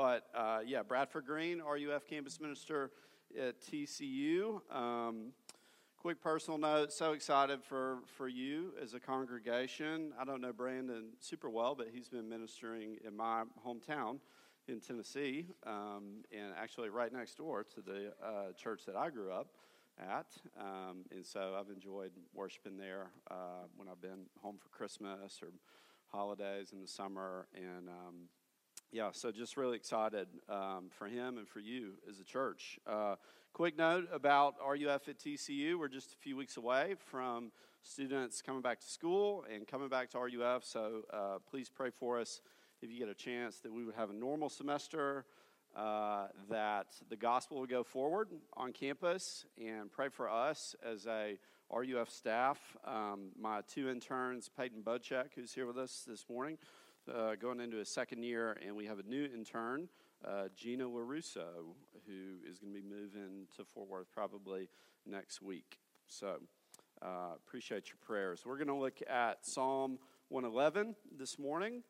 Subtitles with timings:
[0.00, 2.90] But uh, yeah, Bradford Green, RUF campus minister
[3.38, 4.62] at TCU.
[4.74, 5.32] Um,
[5.98, 10.14] quick personal note so excited for, for you as a congregation.
[10.18, 14.20] I don't know Brandon super well, but he's been ministering in my hometown
[14.68, 19.30] in Tennessee, um, and actually right next door to the uh, church that I grew
[19.30, 19.48] up
[20.00, 20.28] at.
[20.58, 25.48] Um, and so I've enjoyed worshiping there uh, when I've been home for Christmas or
[26.06, 27.48] holidays in the summer.
[27.54, 28.14] And um,
[28.92, 32.78] yeah, so just really excited um, for him and for you as a church.
[32.86, 33.14] Uh,
[33.52, 35.78] quick note about RUF at TCU.
[35.78, 40.10] We're just a few weeks away from students coming back to school and coming back
[40.10, 40.64] to RUF.
[40.64, 42.40] So uh, please pray for us
[42.82, 45.24] if you get a chance that we would have a normal semester
[45.76, 51.38] uh, that the gospel would go forward on campus and pray for us as a
[51.72, 52.58] RUF staff.
[52.84, 56.58] Um, my two interns, Peyton Budchek, who's here with us this morning,
[57.08, 59.88] uh, going into his second year, and we have a new intern,
[60.26, 61.74] uh, Gina LaRusso,
[62.06, 64.68] who is going to be moving to Fort Worth probably
[65.06, 65.78] next week.
[66.06, 66.40] So
[67.02, 68.42] uh, appreciate your prayers.
[68.44, 69.98] We're going to look at Psalm
[70.28, 71.82] 111 this morning.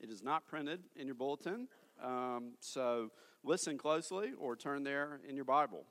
[0.00, 1.68] It is not printed in your bulletin.
[2.02, 3.10] Um, so
[3.42, 5.84] listen closely or turn there in your Bible.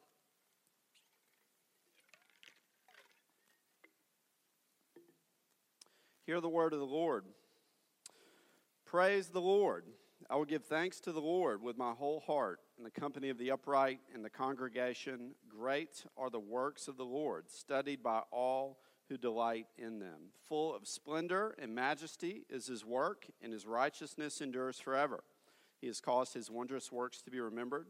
[6.25, 7.23] Hear the word of the Lord.
[8.87, 9.83] Praise the Lord.
[10.29, 13.37] I will give thanks to the Lord with my whole heart in the company of
[13.37, 15.31] the upright and the congregation.
[15.49, 18.79] Great are the works of the Lord, studied by all
[19.09, 20.31] who delight in them.
[20.47, 25.25] Full of splendor and majesty is his work, and his righteousness endures forever.
[25.81, 27.87] He has caused his wondrous works to be remembered.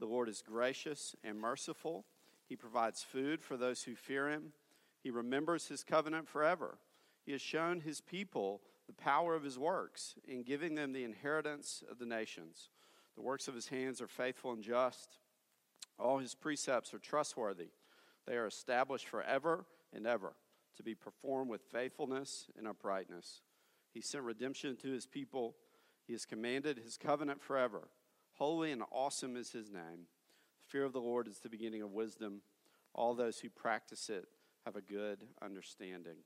[0.00, 2.06] The Lord is gracious and merciful.
[2.48, 4.54] He provides food for those who fear him.
[5.02, 6.78] He remembers his covenant forever.
[7.26, 11.84] He has shown his people the power of his works in giving them the inheritance
[11.88, 12.70] of the nations.
[13.14, 15.18] The works of his hands are faithful and just.
[15.98, 17.68] All his precepts are trustworthy.
[18.26, 20.32] They are established forever and ever
[20.76, 23.42] to be performed with faithfulness and uprightness.
[23.92, 25.54] He sent redemption to his people
[26.08, 27.88] he has commanded his covenant forever.
[28.32, 30.06] Holy and awesome is his name.
[30.62, 32.40] The fear of the Lord is the beginning of wisdom.
[32.94, 34.26] All those who practice it
[34.64, 36.16] have a good understanding.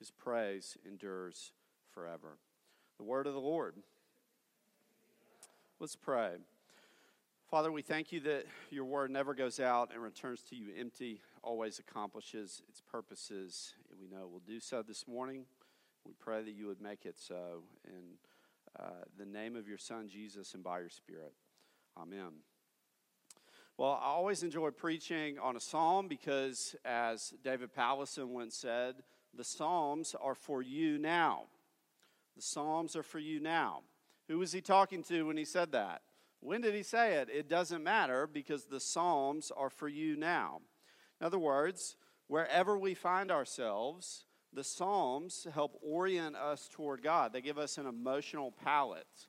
[0.00, 1.52] His praise endures
[1.98, 2.38] forever.
[2.98, 3.74] The word of the Lord.
[5.80, 6.34] Let's pray.
[7.50, 11.20] Father, we thank you that your word never goes out and returns to you empty,
[11.42, 15.44] always accomplishes its purposes, and we know will do so this morning.
[16.04, 17.64] We pray that you would make it so.
[17.84, 18.18] in
[18.78, 21.32] uh, the name of your Son, Jesus, and by your Spirit.
[22.00, 22.30] Amen.
[23.76, 28.96] Well, I always enjoy preaching on a psalm because, as David Powlison once said,
[29.34, 31.46] the psalms are for you now.
[32.38, 33.82] The psalms are for you now.
[34.28, 36.02] Who was he talking to when he said that?
[36.38, 37.28] When did he say it?
[37.28, 40.60] It doesn't matter because the psalms are for you now.
[41.20, 41.96] In other words,
[42.28, 47.32] wherever we find ourselves, the Psalms help orient us toward God.
[47.32, 49.26] They give us an emotional palette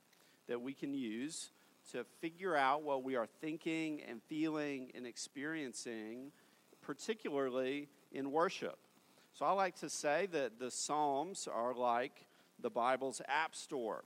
[0.47, 1.49] that we can use
[1.93, 6.31] to figure out what we are thinking and feeling and experiencing,
[6.79, 8.77] particularly in worship.
[9.33, 12.27] So I like to say that the Psalms are like
[12.61, 14.03] the Bible's app store.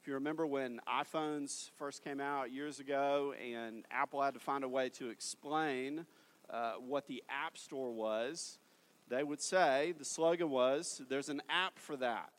[0.00, 4.62] If you remember when iPhones first came out years ago and Apple had to find
[4.62, 6.06] a way to explain
[6.48, 8.58] uh, what the App Store was,
[9.08, 12.32] they would say the slogan was there's an app for that.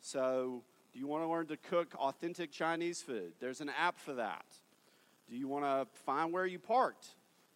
[0.00, 3.32] So, do you want to learn to cook authentic Chinese food?
[3.40, 4.46] There's an app for that.
[5.28, 7.08] Do you want to find where you parked?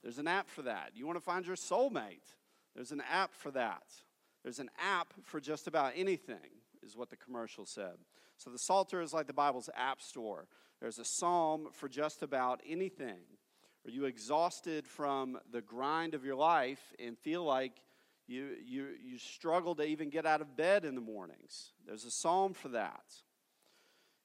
[0.03, 0.91] There's an app for that.
[0.95, 2.35] You want to find your soulmate?
[2.75, 3.85] There's an app for that.
[4.43, 6.37] There's an app for just about anything,
[6.91, 7.95] is what the commercial said.
[8.37, 10.47] So the Psalter is like the Bible's app store.
[10.81, 13.21] There's a psalm for just about anything.
[13.87, 17.73] Are you exhausted from the grind of your life and feel like
[18.27, 21.73] you, you, you struggle to even get out of bed in the mornings.
[21.85, 23.03] There's a psalm for that.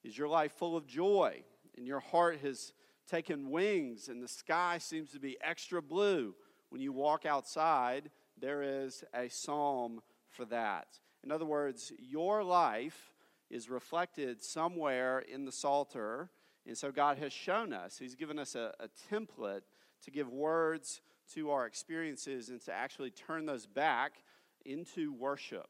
[0.03, 1.43] Is your life full of joy
[1.75, 2.71] and your heart has
[3.09, 6.35] taken wings and the sky seems to be extra blue?
[6.69, 10.87] When you walk outside, there is a psalm for that.
[11.25, 13.11] In other words, your life
[13.49, 16.29] is reflected somewhere in the Psalter.
[16.67, 19.61] And so God has shown us, He's given us a, a template
[20.03, 21.01] to give words
[21.33, 24.23] to our experiences and to actually turn those back
[24.65, 25.69] into worship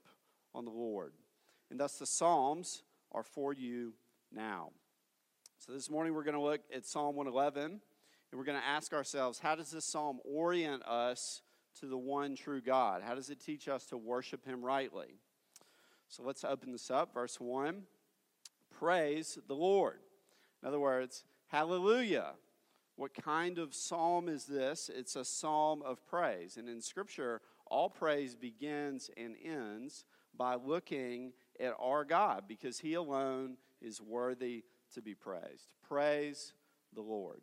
[0.53, 1.13] on the Lord.
[1.71, 3.93] And thus the Psalms are for you
[4.33, 4.71] now.
[5.57, 7.79] So this morning we're going to look at Psalm 111 and
[8.33, 11.41] we're going to ask ourselves how does this psalm orient us
[11.79, 13.01] to the one true God?
[13.01, 15.19] How does it teach us to worship Him rightly?
[16.15, 17.13] So let's open this up.
[17.13, 17.83] Verse 1
[18.79, 19.99] Praise the Lord.
[20.61, 22.35] In other words, hallelujah.
[22.95, 24.89] What kind of psalm is this?
[24.93, 26.55] It's a psalm of praise.
[26.55, 30.05] And in Scripture, all praise begins and ends
[30.37, 34.63] by looking at our God because He alone is worthy
[34.93, 35.67] to be praised.
[35.85, 36.53] Praise
[36.93, 37.41] the Lord.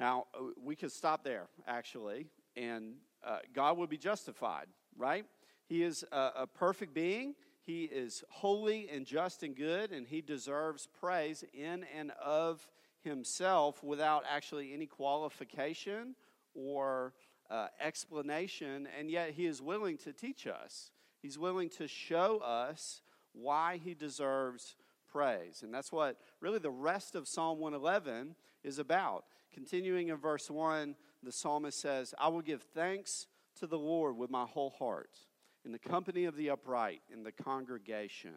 [0.00, 2.24] Now, uh, we could stop there, actually,
[2.56, 5.26] and uh, God would be justified, right?
[5.66, 7.34] He is a, a perfect being.
[7.60, 12.66] He is holy and just and good, and he deserves praise in and of
[13.02, 16.14] himself without actually any qualification
[16.54, 17.14] or
[17.50, 20.90] uh, explanation, and yet he is willing to teach us.
[21.22, 23.00] He's willing to show us
[23.32, 24.76] why he deserves
[25.10, 25.62] praise.
[25.62, 29.24] And that's what really the rest of Psalm 111 is about.
[29.52, 33.26] Continuing in verse 1, the psalmist says, I will give thanks
[33.60, 35.16] to the Lord with my whole heart,
[35.64, 38.34] in the company of the upright, in the congregation.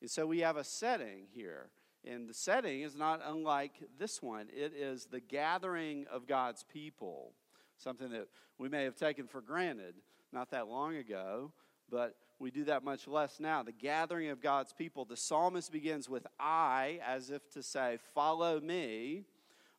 [0.00, 1.70] And so we have a setting here.
[2.04, 4.48] And the setting is not unlike this one.
[4.54, 7.32] It is the gathering of God's people,
[7.76, 8.28] something that
[8.58, 9.94] we may have taken for granted
[10.32, 11.52] not that long ago,
[11.90, 13.62] but we do that much less now.
[13.62, 15.04] The gathering of God's people.
[15.04, 19.24] The psalmist begins with I, as if to say, Follow me.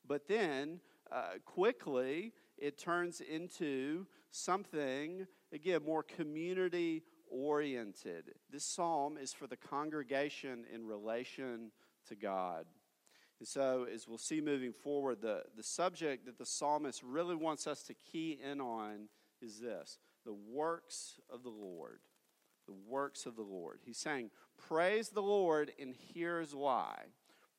[0.07, 0.79] But then
[1.11, 8.33] uh, quickly it turns into something, again, more community oriented.
[8.51, 11.71] This psalm is for the congregation in relation
[12.07, 12.65] to God.
[13.39, 17.67] And so, as we'll see moving forward, the, the subject that the psalmist really wants
[17.67, 19.07] us to key in on
[19.41, 21.99] is this the works of the Lord.
[22.67, 23.79] The works of the Lord.
[23.83, 27.05] He's saying, Praise the Lord, and here's why.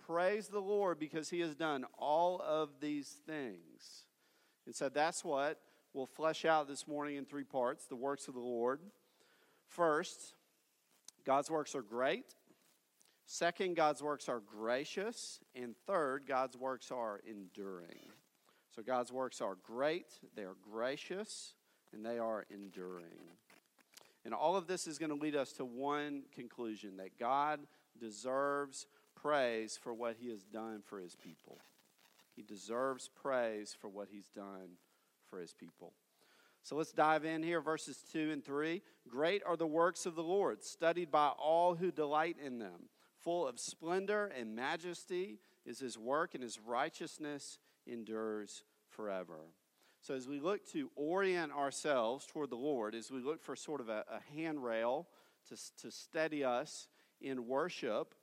[0.06, 4.04] Praise the Lord because he has done all of these things.
[4.66, 5.58] And so that's what
[5.92, 8.80] we'll flesh out this morning in three parts the works of the Lord.
[9.66, 10.34] First,
[11.24, 12.34] God's works are great.
[13.26, 15.40] Second, God's works are gracious.
[15.54, 18.10] And third, God's works are enduring.
[18.74, 20.06] So God's works are great,
[20.36, 21.54] they are gracious,
[21.92, 23.36] and they are enduring.
[24.24, 27.60] And all of this is going to lead us to one conclusion that God
[27.98, 31.58] deserves praise for what he has done for his people.
[32.36, 34.76] He deserves praise for what he's done
[35.30, 35.92] for his people.
[36.62, 38.82] So let's dive in here, verses 2 and 3.
[39.08, 42.88] Great are the works of the Lord, studied by all who delight in them.
[43.20, 49.38] Full of splendor and majesty is his work, and his righteousness endures forever.
[50.02, 53.80] So, as we look to orient ourselves toward the Lord, as we look for sort
[53.80, 55.06] of a, a handrail
[55.48, 56.88] to, to steady us
[57.20, 58.14] in worship,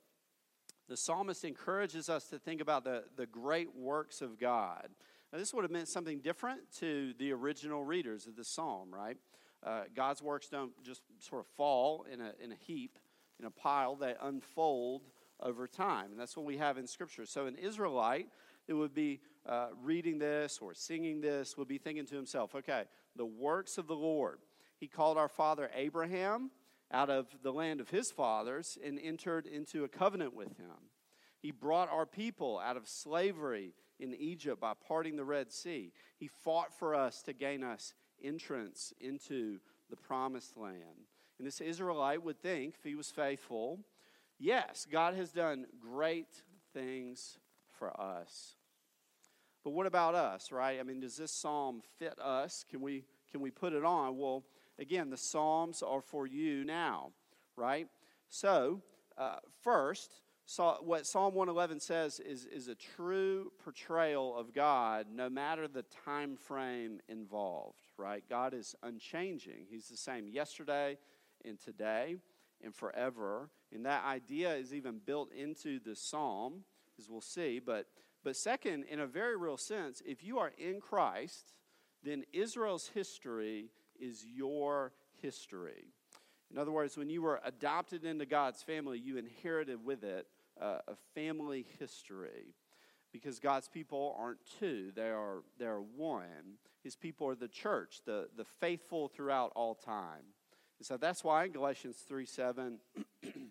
[0.88, 4.88] the psalmist encourages us to think about the, the great works of God.
[5.32, 9.16] Now, this would have meant something different to the original readers of the psalm, right?
[9.62, 12.98] Uh, God's works don't just sort of fall in a, in a heap
[13.38, 15.02] in a pile, they unfold
[15.40, 16.10] over time.
[16.10, 17.24] And that's what we have in Scripture.
[17.24, 18.28] So, an Israelite
[18.66, 22.84] that would be uh, reading this or singing this would be thinking to himself, okay,
[23.16, 24.40] the works of the Lord.
[24.78, 26.50] He called our father Abraham
[26.90, 30.90] out of the land of his fathers and entered into a covenant with him.
[31.40, 35.92] He brought our people out of slavery in Egypt by parting the Red Sea.
[36.16, 39.58] He fought for us to gain us entrance into
[39.90, 41.06] the promised land.
[41.38, 43.78] And this Israelite would think, if he was faithful,
[44.38, 46.42] yes, God has done great
[46.72, 47.38] things
[47.78, 48.56] for us.
[49.64, 50.80] But what about us, right?
[50.80, 52.64] I mean, does this psalm fit us?
[52.68, 54.16] Can we can we put it on?
[54.16, 54.44] Well,
[54.78, 57.10] again, the psalms are for you now,
[57.56, 57.86] right?
[58.30, 58.80] So,
[59.18, 60.14] uh, first,
[60.50, 65.84] so what Psalm 111 says is, is a true portrayal of God no matter the
[66.06, 68.24] time frame involved, right?
[68.30, 69.66] God is unchanging.
[69.68, 70.96] He's the same yesterday,
[71.44, 72.16] and today
[72.64, 73.50] and forever.
[73.74, 76.64] And that idea is even built into the psalm,
[76.98, 77.58] as we'll see.
[77.58, 77.84] But,
[78.24, 81.52] but second, in a very real sense, if you are in Christ,
[82.02, 83.66] then Israel's history
[84.00, 85.92] is your history.
[86.50, 90.26] In other words, when you were adopted into God's family, you inherited with it
[90.60, 92.54] uh, a family history.
[93.12, 96.58] Because God's people aren't two, they are, they are one.
[96.84, 100.34] His people are the church, the, the faithful throughout all time.
[100.78, 102.78] And so that's why in Galatians 3 7,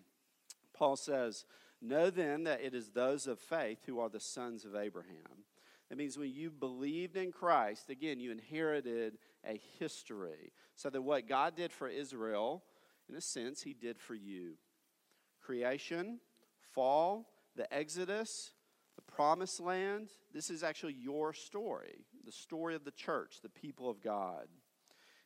[0.74, 1.44] Paul says,
[1.80, 5.44] Know then that it is those of faith who are the sons of Abraham.
[5.88, 10.52] That means when you believed in Christ, again, you inherited a history.
[10.76, 12.62] So that what God did for Israel,
[13.08, 14.54] in a sense, he did for you.
[15.40, 16.20] Creation,
[16.78, 18.52] fall, the Exodus,
[18.94, 23.90] the promised land, this is actually your story, the story of the church, the people
[23.90, 24.46] of God.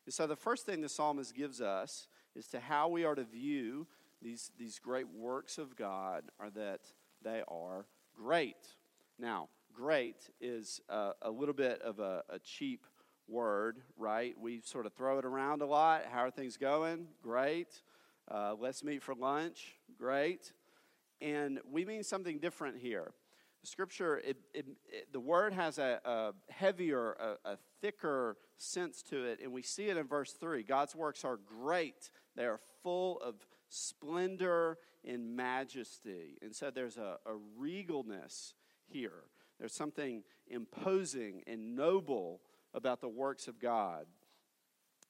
[0.07, 3.25] And so the first thing the psalmist gives us is to how we are to
[3.25, 3.87] view
[4.23, 6.81] these, these great works of God are that
[7.23, 7.85] they are
[8.17, 8.57] great.
[9.19, 12.87] Now, great is a, a little bit of a, a cheap
[13.29, 14.35] word, right?
[14.41, 16.05] We sort of throw it around a lot.
[16.11, 17.09] How are things going?
[17.23, 17.83] Great.
[18.27, 19.75] Uh, let's meet for lunch.
[19.99, 20.51] Great.
[21.23, 23.13] And we mean something different here.
[23.63, 29.25] Scripture, it, it, it, the word has a, a heavier, a, a, thicker sense to
[29.25, 30.65] it, and we see it in verse 3.
[30.65, 33.37] God's works are great, they are full of
[33.69, 36.39] splendor and majesty.
[36.43, 38.55] And so there's a, a regalness
[38.89, 39.25] here.
[39.61, 42.41] There's something imposing and noble
[42.75, 44.07] about the works of God.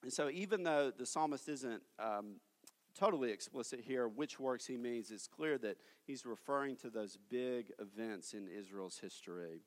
[0.03, 2.37] And so, even though the psalmist isn't um,
[2.93, 7.73] totally explicit here which works he means, it's clear that he's referring to those big
[7.79, 9.63] events in Israel's history.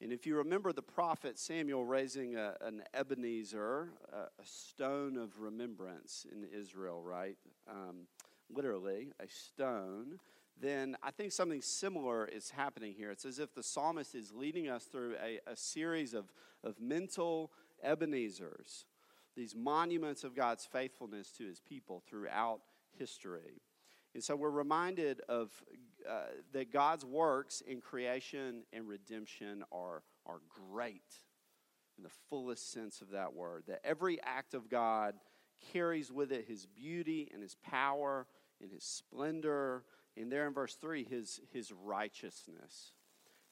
[0.00, 5.40] And if you remember the prophet Samuel raising a, an Ebenezer, a, a, stone of
[5.40, 7.36] remembrance in Israel, right?
[7.70, 8.06] Um,
[8.50, 10.18] literally, a stone,
[10.60, 13.10] then I think something similar is happening here.
[13.10, 16.30] It's as if the psalmist is leading us through a, a series of,
[16.62, 17.50] of mental
[17.84, 18.84] Ebenezers,
[19.36, 22.60] these monuments of God's faithfulness to his people throughout
[22.98, 23.60] history.
[24.14, 25.50] And so we're reminded of
[26.08, 30.40] uh, that God's works in creation and redemption are, are
[30.70, 31.20] great
[31.98, 33.64] in the fullest sense of that word.
[33.68, 35.14] That every act of God
[35.72, 38.26] carries with it his beauty and his power
[38.62, 39.84] and his splendor.
[40.16, 42.92] And there in verse 3, his, his righteousness.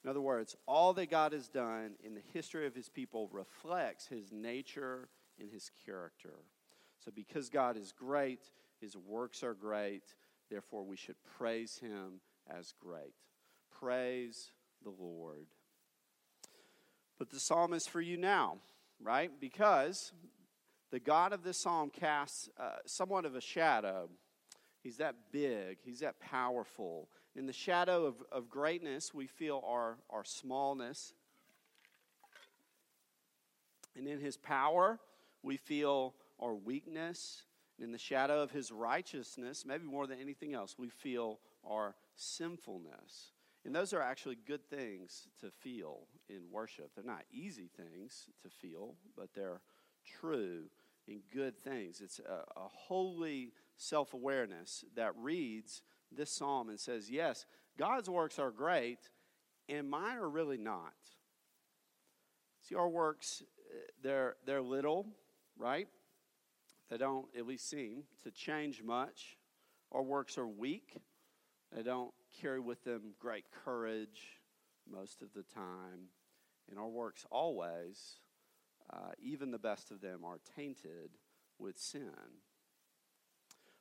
[0.03, 4.07] In other words, all that God has done in the history of his people reflects
[4.07, 6.33] his nature and his character.
[7.03, 8.41] So, because God is great,
[8.79, 10.03] his works are great,
[10.49, 13.13] therefore we should praise him as great.
[13.79, 14.51] Praise
[14.83, 15.47] the Lord.
[17.17, 18.57] But the psalm is for you now,
[19.01, 19.31] right?
[19.39, 20.11] Because
[20.91, 24.09] the God of this psalm casts uh, somewhat of a shadow.
[24.83, 27.09] He's that big, he's that powerful.
[27.35, 31.13] In the shadow of, of greatness, we feel our, our smallness.
[33.95, 34.99] And in his power,
[35.45, 37.43] we feel our weakness.
[37.77, 43.33] In the shadow of his righteousness, maybe more than anything else, we feel our sinfulness.
[43.65, 46.91] And those are actually good things to feel in worship.
[46.95, 49.61] They're not easy things to feel, but they're
[50.19, 50.63] true
[51.07, 51.99] and good things.
[52.01, 57.45] It's a, a holy self awareness that reads this psalm and says, Yes,
[57.77, 58.99] God's works are great,
[59.67, 60.93] and mine are really not.
[62.61, 65.07] See, our works, eh, they're, they're little,
[65.57, 65.87] right?
[66.89, 69.37] They don't at least seem to change much.
[69.91, 70.97] Our works are weak.
[71.75, 74.39] They don't carry with them great courage
[74.89, 76.09] most of the time.
[76.69, 78.19] And our works always,
[78.91, 81.11] uh, even the best of them, are tainted
[81.59, 82.11] with sin.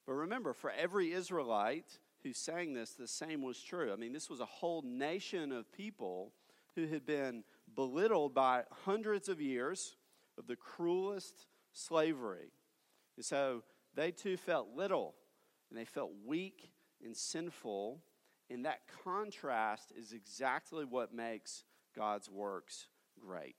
[0.07, 3.93] But remember, for every Israelite who sang this, the same was true.
[3.93, 6.33] I mean, this was a whole nation of people
[6.75, 9.97] who had been belittled by hundreds of years
[10.39, 12.53] of the cruelest slavery.
[13.17, 13.63] And so
[13.95, 15.15] they too felt little
[15.69, 16.71] and they felt weak
[17.05, 18.01] and sinful.
[18.49, 21.65] And that contrast is exactly what makes
[21.95, 22.89] God's works
[23.21, 23.57] great.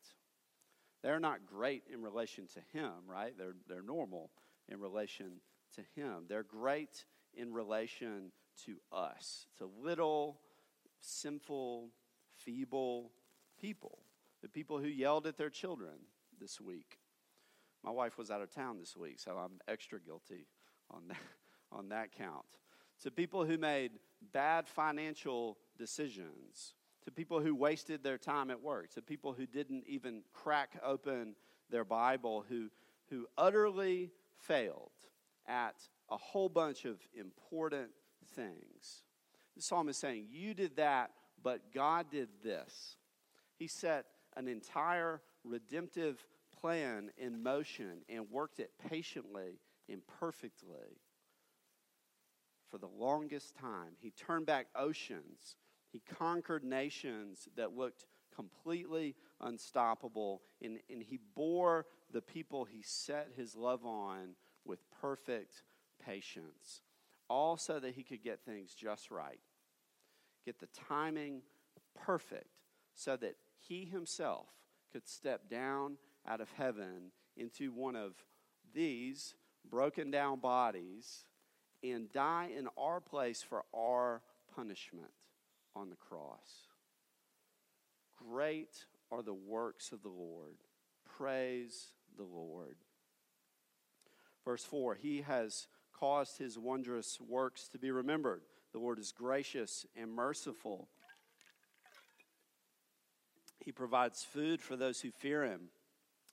[1.04, 3.38] They're not great in relation to Him, right?
[3.38, 4.32] They're, they're normal
[4.68, 5.42] in relation
[5.76, 6.26] to Him.
[6.28, 8.32] They're great in relation
[8.66, 10.40] to us, to little,
[11.02, 11.90] sinful,
[12.38, 13.12] feeble
[13.60, 14.00] people.
[14.42, 15.94] The people who yelled at their children
[16.40, 16.98] this week.
[17.86, 20.48] My wife was out of town this week, so I'm extra guilty
[20.90, 21.18] on that,
[21.72, 22.46] on that count.
[23.04, 23.92] To people who made
[24.34, 26.74] bad financial decisions,
[27.04, 31.36] to people who wasted their time at work, to people who didn't even crack open
[31.70, 32.72] their Bible, who,
[33.12, 34.90] who utterly failed
[35.48, 35.76] at
[36.10, 37.92] a whole bunch of important
[38.36, 39.04] things.
[39.56, 41.12] The psalm is saying, You did that,
[41.44, 42.98] but God did this.
[43.60, 46.26] He set an entire redemptive
[46.66, 50.98] plan in motion and worked it patiently and perfectly
[52.72, 53.92] for the longest time.
[54.00, 55.58] He turned back oceans.
[55.92, 58.06] He conquered nations that looked
[58.36, 60.42] completely unstoppable.
[60.60, 64.30] And, and he bore the people he set his love on
[64.66, 65.62] with perfect
[66.04, 66.82] patience.
[67.30, 69.40] All so that he could get things just right,
[70.44, 71.44] get the timing
[71.94, 72.50] perfect,
[72.96, 73.36] so that
[73.68, 74.48] he himself
[74.92, 78.14] could step down out of heaven into one of
[78.74, 79.36] these
[79.70, 81.26] broken down bodies
[81.84, 84.22] and die in our place for our
[84.56, 85.12] punishment
[85.76, 86.68] on the cross.
[88.18, 90.56] Great are the works of the Lord.
[91.18, 92.78] Praise the Lord.
[94.44, 98.42] Verse 4 He has caused his wondrous works to be remembered.
[98.74, 100.90] The Lord is gracious and merciful
[103.66, 105.70] He provides food for those who fear him.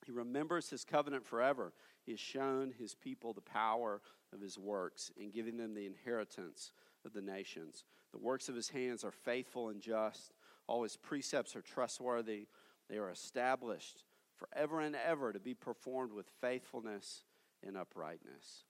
[0.04, 1.72] He remembers his covenant forever.
[2.04, 4.00] He has shown his people the power
[4.32, 6.72] of his works in giving them the inheritance
[7.04, 7.84] of the nations.
[8.12, 10.32] The works of his hands are faithful and just.
[10.66, 12.46] All his precepts are trustworthy.
[12.88, 14.04] They are established
[14.36, 17.22] forever and ever to be performed with faithfulness
[17.64, 18.64] and uprightness.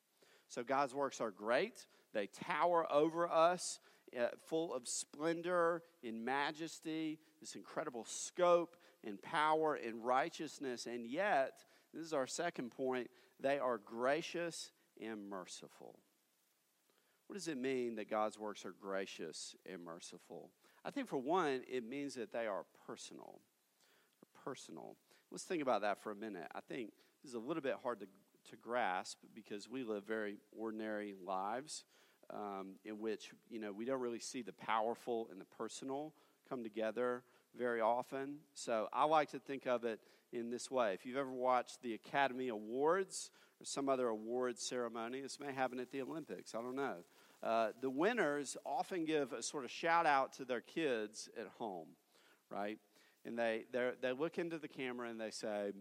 [0.49, 1.87] So God's works are great.
[2.13, 3.81] They tower over us,
[4.19, 10.87] uh, full of splendor and majesty, this incredible scope and power and righteousness.
[10.87, 13.09] And yet, this is our second point,
[13.41, 15.99] they are gracious and merciful.
[17.27, 20.51] What does it mean that God's works are gracious and merciful?
[20.85, 23.41] I think, for one, it means that they are personal.
[24.45, 24.97] Personal.
[25.31, 26.49] Let's think about that for a minute.
[26.55, 26.93] I think
[27.23, 28.07] this is a little bit hard to,
[28.51, 31.85] to grasp because we live very ordinary lives
[32.31, 36.13] um, in which, you know, we don't really see the powerful and the personal
[36.49, 37.23] come together
[37.57, 38.37] very often.
[38.55, 40.01] So I like to think of it
[40.33, 40.95] in this way.
[40.95, 43.31] If you've ever watched the Academy Awards
[43.61, 46.97] or some other awards ceremony, this may happen at the Olympics, I don't know.
[47.43, 51.89] Uh, the winners often give a sort of shout out to their kids at home,
[52.51, 52.79] right?
[53.25, 53.65] And they,
[54.01, 55.73] they look into the camera and they say,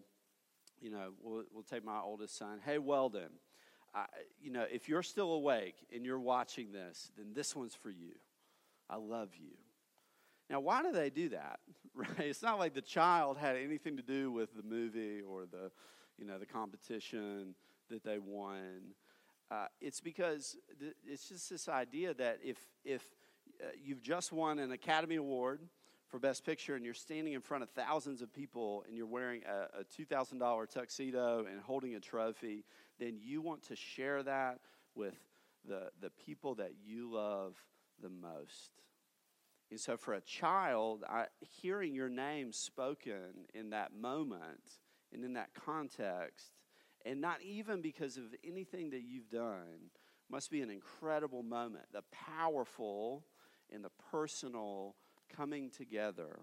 [0.80, 3.30] you know, we'll, we'll take my oldest son, hey, Weldon,
[3.94, 4.06] I,
[4.42, 8.13] you know, if you're still awake and you're watching this, then this one's for you.
[8.90, 9.51] I love you.
[10.51, 11.60] Now, why do they do that?
[11.93, 12.20] Right?
[12.20, 15.72] It's not like the child had anything to do with the movie or the,
[16.17, 17.53] you know, the competition
[17.89, 18.93] that they won.
[19.51, 22.55] Uh, it's because th- it's just this idea that if
[22.86, 23.03] if
[23.62, 25.60] uh, you've just won an Academy Award
[26.08, 29.41] for Best Picture and you're standing in front of thousands of people and you're wearing
[29.43, 32.63] a, a two thousand dollar tuxedo and holding a trophy,
[33.00, 34.60] then you want to share that
[34.96, 35.20] with
[35.67, 37.58] the the people that you love
[38.01, 38.72] the most.
[39.72, 44.80] And so, for a child, I, hearing your name spoken in that moment
[45.13, 46.51] and in that context,
[47.05, 49.90] and not even because of anything that you've done,
[50.29, 51.86] must be an incredible moment.
[51.94, 53.24] The powerful
[53.74, 54.96] and the personal
[55.34, 56.40] coming together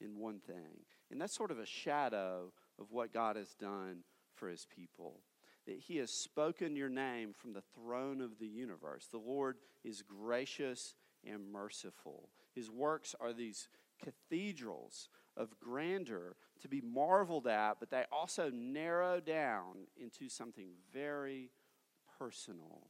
[0.00, 0.84] in one thing.
[1.10, 5.20] And that's sort of a shadow of what God has done for his people.
[5.66, 9.06] That he has spoken your name from the throne of the universe.
[9.10, 12.30] The Lord is gracious and merciful.
[12.54, 13.68] His works are these
[14.02, 21.50] cathedrals of grandeur to be marveled at, but they also narrow down into something very
[22.18, 22.88] personal,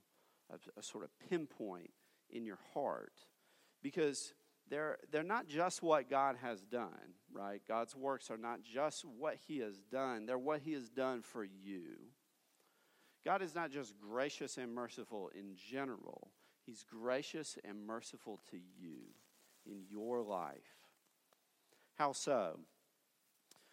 [0.51, 1.91] a, a sort of pinpoint
[2.31, 3.15] in your heart.
[3.83, 4.35] Because
[4.69, 7.61] they're, they're not just what God has done, right?
[7.67, 11.45] God's works are not just what He has done, they're what He has done for
[11.45, 11.97] you.
[13.25, 16.31] God is not just gracious and merciful in general,
[16.65, 18.99] He's gracious and merciful to you
[19.67, 20.77] in your life.
[21.97, 22.59] How so?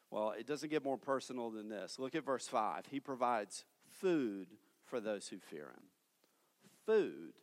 [0.10, 2.00] Well, it doesn't get more personal than this.
[2.00, 2.86] Look at verse 5.
[2.90, 3.66] He provides
[4.02, 4.48] food
[4.86, 5.84] for those who fear him.
[6.86, 7.34] Food.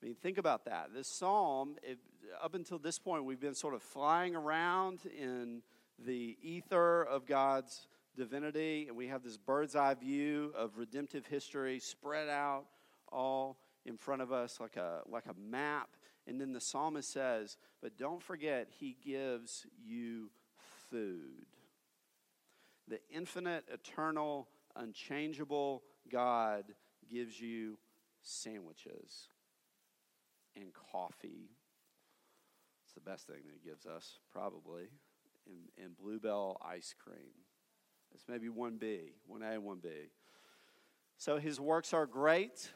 [0.00, 0.90] I mean, think about that.
[0.94, 1.98] This psalm, it,
[2.42, 5.62] up until this point, we've been sort of flying around in
[5.98, 11.78] the ether of God's divinity, and we have this bird's eye view of redemptive history
[11.78, 12.64] spread out
[13.10, 15.88] all in front of us like a, like a map.
[16.28, 20.30] And then the psalmist says, But don't forget, he gives you
[20.90, 21.46] food.
[22.86, 26.64] The infinite, eternal, unchangeable God
[27.10, 27.78] gives you
[28.22, 29.28] sandwiches
[30.54, 31.50] and coffee.
[32.84, 34.88] It's the best thing that he gives us, probably.
[35.46, 37.32] And, and Bluebell ice cream.
[38.14, 39.88] It's maybe 1B, 1A and 1B.
[41.16, 42.70] So his works are great.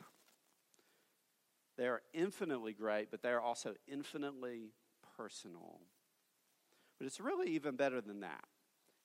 [1.77, 4.73] They are infinitely great, but they are also infinitely
[5.17, 5.81] personal.
[6.99, 8.45] But it's really even better than that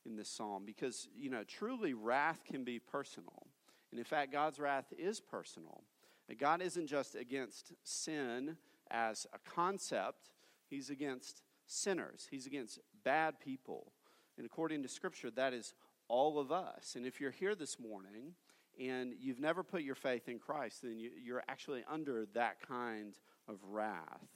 [0.05, 3.47] in this psalm because, you know, truly wrath can be personal.
[3.91, 5.83] And in fact, God's wrath is personal.
[6.29, 8.57] And God isn't just against sin
[8.91, 10.29] as a concept,
[10.69, 13.91] He's against sinners, He's against bad people.
[14.37, 15.73] And according to Scripture, that is
[16.07, 16.95] all of us.
[16.95, 18.33] And if you're here this morning
[18.79, 23.13] and you've never put your faith in Christ, then you, are actually under that kind
[23.47, 24.27] of wrath.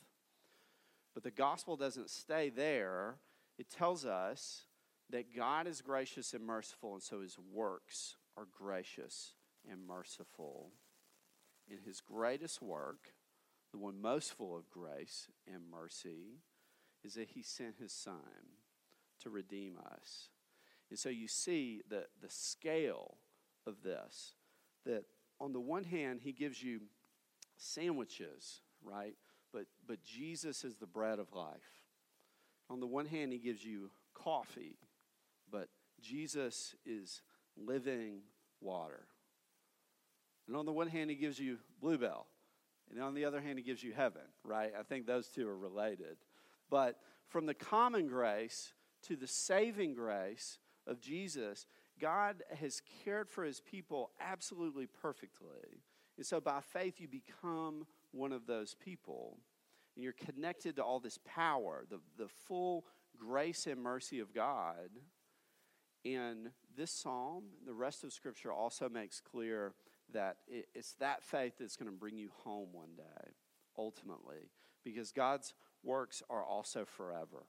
[1.13, 3.15] But the gospel doesn't stay there.
[3.57, 4.63] It tells us
[5.09, 9.33] that God is gracious and merciful, and so his works are gracious
[9.69, 10.71] and merciful.
[11.69, 13.13] In his greatest work,
[13.71, 16.39] the one most full of grace and mercy,
[17.03, 18.15] is that he sent his son
[19.21, 20.29] to redeem us.
[20.89, 23.17] And so you see the, the scale
[23.65, 24.33] of this.
[24.85, 25.03] That
[25.39, 26.81] on the one hand, he gives you
[27.57, 29.15] sandwiches, right?
[29.53, 31.83] But, but Jesus is the bread of life.
[32.69, 34.77] On the one hand, he gives you coffee,
[35.51, 35.67] but
[35.99, 37.21] Jesus is
[37.57, 38.21] living
[38.61, 39.07] water.
[40.47, 42.27] And on the one hand, he gives you Bluebell,
[42.89, 44.71] and on the other hand, he gives you heaven, right?
[44.77, 46.17] I think those two are related.
[46.69, 46.97] But
[47.27, 51.65] from the common grace to the saving grace of Jesus,
[52.01, 55.83] God has cared for his people absolutely perfectly.
[56.17, 59.37] And so by faith, you become one of those people.
[59.95, 62.85] And you're connected to all this power, the, the full
[63.17, 64.89] grace and mercy of God.
[66.03, 69.73] And this psalm, the rest of Scripture also makes clear
[70.13, 73.31] that it, it's that faith that's going to bring you home one day,
[73.77, 74.49] ultimately,
[74.83, 77.45] because God's works are also forever.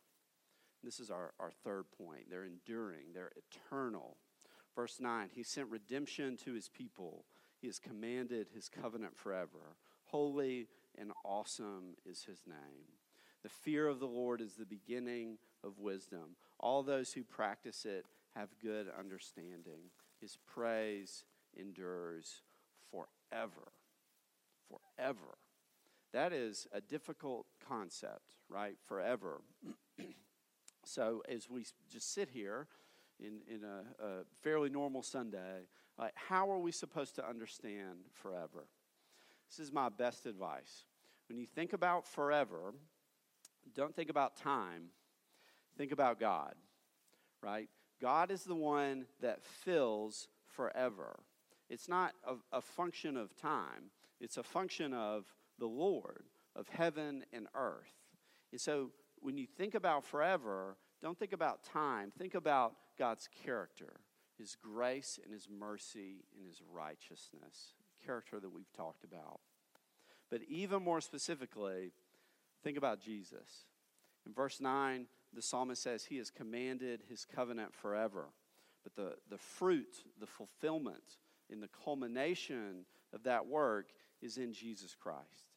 [0.82, 2.28] This is our, our third point.
[2.28, 4.16] They're enduring, they're eternal.
[4.74, 7.24] Verse 9, He sent redemption to His people,
[7.60, 9.76] He has commanded His covenant forever.
[10.04, 12.86] Holy and awesome is His name.
[13.42, 16.36] The fear of the Lord is the beginning of wisdom.
[16.60, 18.06] All those who practice it
[18.36, 19.90] have good understanding.
[20.20, 21.24] His praise
[21.56, 22.42] endures
[22.90, 23.72] forever.
[24.68, 25.38] Forever.
[26.12, 28.76] That is a difficult concept, right?
[28.86, 29.40] Forever.
[30.84, 32.68] so, as we just sit here
[33.20, 34.08] in, in a, a
[34.42, 35.66] fairly normal Sunday,
[35.98, 38.66] uh, how are we supposed to understand forever?
[39.48, 40.84] This is my best advice.
[41.28, 42.74] When you think about forever,
[43.74, 44.84] don't think about time,
[45.76, 46.54] think about God,
[47.42, 47.68] right?
[48.00, 51.20] God is the one that fills forever.
[51.70, 55.24] It's not a, a function of time, it's a function of
[55.58, 56.24] the Lord,
[56.56, 57.92] of heaven and earth.
[58.50, 64.00] And so when you think about forever, don't think about time, think about God's character,
[64.38, 67.74] His grace and His mercy and His righteousness,
[68.04, 69.40] character that we've talked about.
[70.30, 71.92] But even more specifically,
[72.62, 73.66] think about Jesus.
[74.26, 78.28] In verse 9, the psalmist says, He has commanded His covenant forever.
[78.82, 81.18] But the, the fruit, the fulfillment,
[81.50, 85.50] and the culmination of that work is in Jesus Christ.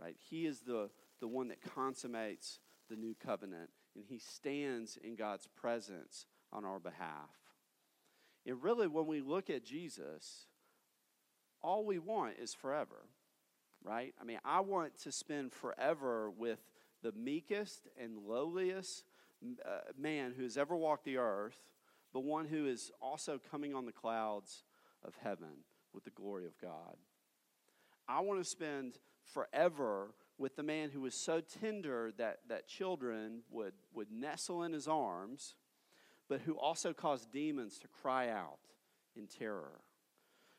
[0.00, 0.16] Right?
[0.30, 0.90] He is the,
[1.20, 6.78] the one that consummates the new covenant, and He stands in God's presence on our
[6.78, 7.30] behalf.
[8.46, 10.46] And really, when we look at Jesus,
[11.62, 13.06] all we want is forever,
[13.84, 14.14] right?
[14.20, 16.58] I mean, I want to spend forever with
[17.02, 19.04] the meekest and lowliest
[19.64, 21.58] uh, man who has ever walked the earth,
[22.12, 24.64] but one who is also coming on the clouds
[25.04, 26.96] of heaven with the glory of God.
[28.08, 33.42] I want to spend forever with the man who was so tender that, that children
[33.50, 35.54] would, would nestle in his arms
[36.32, 38.60] but who also caused demons to cry out
[39.14, 39.82] in terror.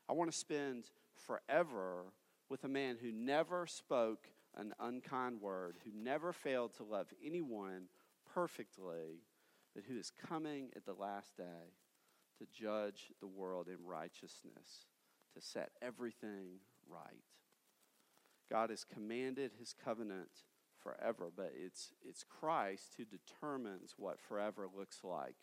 [0.08, 0.84] I want to spend
[1.26, 2.12] forever
[2.48, 7.86] with a man who never spoke an unkind word, who never failed to love anyone
[8.32, 9.24] perfectly,
[9.74, 11.72] but who is coming at the last day
[12.38, 14.86] to judge the world in righteousness,
[15.34, 17.24] to set everything right.
[18.48, 20.30] God has commanded his covenant
[20.80, 25.34] forever, but it's, it's Christ who determines what forever looks like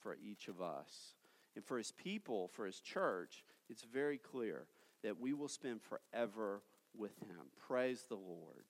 [0.00, 1.14] for each of us.
[1.56, 4.66] And for his people, for his church, it's very clear
[5.02, 6.62] that we will spend forever
[6.96, 7.50] with him.
[7.66, 8.64] Praise the Lord.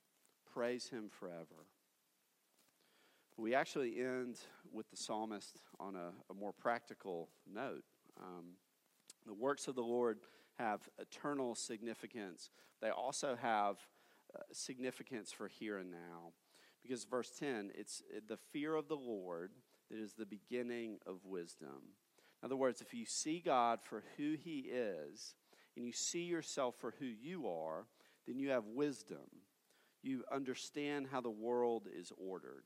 [0.53, 1.67] Praise him forever.
[3.37, 4.39] We actually end
[4.73, 7.85] with the psalmist on a, a more practical note.
[8.21, 8.57] Um,
[9.27, 10.19] the works of the Lord
[10.59, 12.51] have eternal significance,
[12.83, 13.77] they also have
[14.35, 16.33] uh, significance for here and now.
[16.83, 19.53] Because verse 10, it's the fear of the Lord
[19.91, 21.95] that is the beginning of wisdom.
[22.43, 25.35] In other words, if you see God for who He is,
[25.77, 27.87] and you see yourself for who you are,
[28.27, 29.19] then you have wisdom.
[30.03, 32.65] You understand how the world is ordered.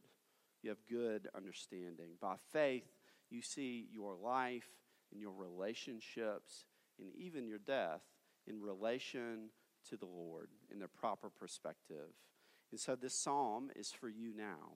[0.63, 2.13] You have good understanding.
[2.21, 2.87] By faith,
[3.31, 4.69] you see your life
[5.13, 6.65] and your relationships
[6.99, 8.03] and even your death
[8.47, 9.51] in relation
[9.91, 12.13] to the Lord in their proper perspective.
[12.71, 14.73] And so this psalm is for you now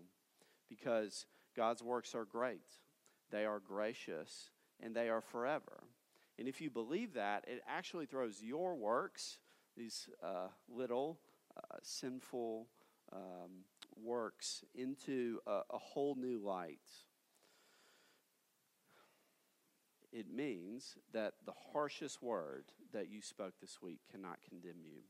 [0.69, 1.27] because
[1.59, 2.63] God's works are great,
[3.33, 5.83] they are gracious, and they are forever.
[6.39, 9.39] And if you believe that, it actually throws your works,
[9.77, 11.19] these uh, little
[11.57, 12.69] uh, sinful
[13.13, 13.65] um,
[14.01, 16.79] works, into a, a whole new light.
[20.13, 25.01] It means that the harshest word that you spoke this week cannot condemn you.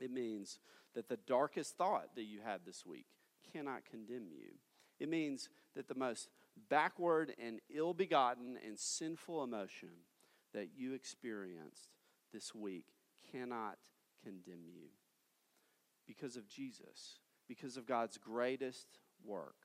[0.00, 0.58] It means
[0.96, 3.06] that the darkest thought that you had this week
[3.52, 4.54] cannot condemn you.
[5.02, 6.28] It means that the most
[6.70, 9.88] backward and ill begotten and sinful emotion
[10.54, 11.88] that you experienced
[12.32, 12.84] this week
[13.32, 13.78] cannot
[14.22, 14.90] condemn you
[16.06, 18.86] because of Jesus, because of God's greatest
[19.24, 19.56] work.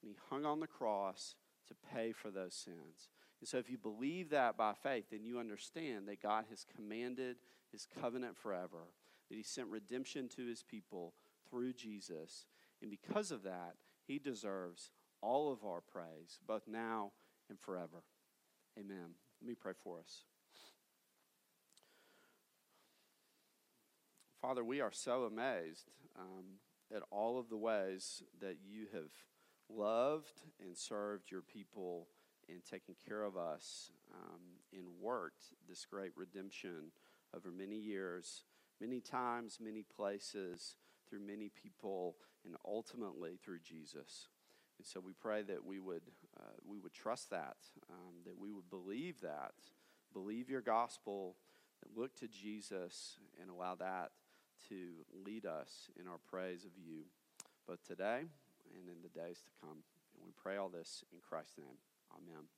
[0.00, 1.34] And He hung on the cross
[1.66, 3.10] to pay for those sins.
[3.40, 7.36] And so, if you believe that by faith, then you understand that God has commanded
[7.70, 8.94] his covenant forever,
[9.28, 11.12] that he sent redemption to his people
[11.50, 12.46] through Jesus.
[12.80, 13.74] And because of that,
[14.08, 14.90] he deserves
[15.20, 17.12] all of our praise, both now
[17.48, 18.02] and forever.
[18.78, 19.14] Amen.
[19.40, 20.24] Let me pray for us.
[24.40, 26.44] Father, we are so amazed um,
[26.94, 29.10] at all of the ways that you have
[29.68, 32.06] loved and served your people
[32.48, 34.40] and taken care of us um,
[34.72, 36.92] and worked this great redemption
[37.36, 38.44] over many years,
[38.80, 40.76] many times, many places,
[41.08, 44.28] through many people, and ultimately through Jesus.
[44.78, 46.02] And so we pray that we would,
[46.38, 47.56] uh, we would trust that,
[47.90, 49.54] um, that we would believe that,
[50.12, 51.36] believe your gospel,
[51.96, 54.12] look to Jesus, and allow that
[54.68, 57.04] to lead us in our praise of you,
[57.66, 58.22] both today
[58.74, 59.78] and in the days to come.
[60.14, 61.78] And we pray all this in Christ's name.
[62.12, 62.57] Amen.